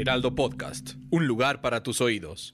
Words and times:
Heraldo 0.00 0.34
Podcast. 0.34 0.92
Un 1.10 1.26
lugar 1.26 1.60
para 1.60 1.82
tus 1.82 2.00
oídos. 2.00 2.52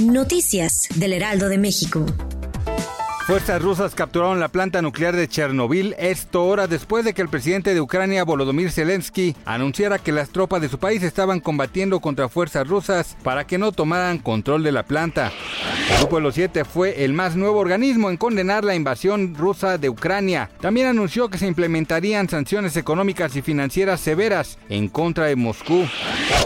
Noticias 0.00 0.86
del 0.94 1.12
Heraldo 1.12 1.48
de 1.48 1.58
México. 1.58 2.06
Fuerzas 3.26 3.60
rusas 3.62 3.94
capturaron 3.94 4.38
la 4.38 4.48
planta 4.48 4.80
nuclear 4.80 5.16
de 5.16 5.28
Chernobyl 5.28 5.94
esto 5.98 6.44
horas 6.44 6.68
después 6.68 7.04
de 7.04 7.14
que 7.14 7.22
el 7.22 7.28
presidente 7.28 7.74
de 7.74 7.80
Ucrania, 7.80 8.24
Volodymyr 8.24 8.70
Zelensky, 8.70 9.34
anunciara 9.44 9.98
que 9.98 10.12
las 10.12 10.30
tropas 10.30 10.60
de 10.60 10.68
su 10.68 10.78
país 10.78 11.02
estaban 11.02 11.40
combatiendo 11.40 12.00
contra 12.00 12.28
fuerzas 12.28 12.66
rusas 12.66 13.16
para 13.22 13.46
que 13.46 13.58
no 13.58 13.72
tomaran 13.72 14.18
control 14.18 14.62
de 14.62 14.72
la 14.72 14.84
planta. 14.84 15.32
El 15.90 15.98
Grupo 15.98 16.16
de 16.16 16.22
los 16.22 16.34
Siete 16.34 16.64
fue 16.64 17.04
el 17.04 17.12
más 17.12 17.36
nuevo 17.36 17.58
organismo 17.58 18.10
en 18.10 18.16
condenar 18.16 18.64
la 18.64 18.74
invasión 18.74 19.34
rusa 19.34 19.78
de 19.78 19.88
Ucrania. 19.88 20.50
También 20.60 20.86
anunció 20.86 21.28
que 21.28 21.38
se 21.38 21.46
implementarían 21.46 22.28
sanciones 22.28 22.76
económicas 22.76 23.36
y 23.36 23.42
financieras 23.42 24.00
severas 24.00 24.58
en 24.68 24.88
contra 24.88 25.26
de 25.26 25.36
Moscú. 25.36 25.86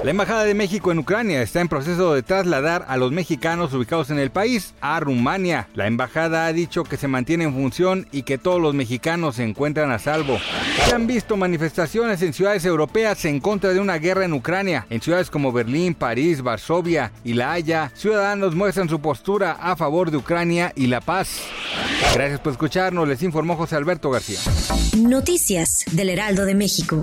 La 0.05 0.10
Embajada 0.10 0.45
de 0.45 0.54
México 0.54 0.93
en 0.93 0.99
Ucrania 0.99 1.43
está 1.43 1.60
en 1.60 1.68
proceso 1.68 2.15
de 2.15 2.23
trasladar 2.23 2.85
a 2.88 2.96
los 2.96 3.13
mexicanos 3.13 3.73
ubicados 3.73 4.10
en 4.10 4.18
el 4.18 4.30
país 4.30 4.74
a 4.80 5.01
Rumania. 5.01 5.69
La 5.74 5.87
embajada 5.87 6.46
ha 6.46 6.52
dicho 6.52 6.85
que 6.85 6.96
se 6.96 7.09
mantiene 7.09 7.45
en 7.45 7.54
función 7.54 8.07
y 8.13 8.23
que 8.23 8.38
todos 8.38 8.60
los 8.60 8.74
mexicanos 8.74 9.37
se 9.37 9.45
encuentran 9.45 9.91
a 9.91 9.98
salvo. 9.98 10.38
Se 10.85 10.95
han 10.95 11.07
visto 11.07 11.37
manifestaciones 11.37 12.23
en 12.23 12.32
ciudades 12.32 12.65
europeas 12.65 13.24
en 13.24 13.41
contra 13.41 13.71
de 13.71 13.80
una 13.80 13.98
guerra 13.98 14.24
en 14.24 14.32
Ucrania. 14.32 14.87
En 14.91 15.01
ciudades 15.01 15.30
como 15.30 15.52
Berlín, 15.52 15.95
París, 15.95 16.43
Varsovia 16.43 17.13
y 17.24 17.35
La 17.35 17.52
Haya, 17.52 17.91
ciudadanos 17.95 18.54
muestran 18.54 18.88
su 18.88 19.01
postura 19.07 19.52
a 19.52 19.76
favor 19.76 20.10
de 20.10 20.16
Ucrania 20.16 20.73
y 20.74 20.88
la 20.88 21.01
paz. 21.01 21.43
Gracias 22.12 22.40
por 22.40 22.51
escucharnos, 22.51 23.07
les 23.07 23.23
informó 23.23 23.54
José 23.54 23.76
Alberto 23.76 24.10
García. 24.10 24.40
Noticias 24.98 25.85
del 25.93 26.10
Heraldo 26.10 26.45
de 26.45 26.57
México. 26.57 27.01